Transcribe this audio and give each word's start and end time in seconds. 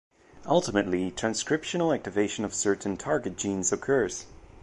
Ultimately, 0.47 1.11
transcriptional 1.11 1.93
activation 1.93 2.43
of 2.43 2.55
certain 2.55 2.97
target 2.97 3.37
genes 3.37 3.71
occurs. 3.71 4.25